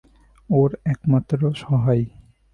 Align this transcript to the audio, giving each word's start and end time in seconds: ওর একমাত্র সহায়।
ওর 0.49 0.71
একমাত্র 0.85 1.39
সহায়। 1.53 2.05